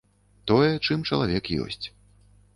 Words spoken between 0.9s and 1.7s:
чалавек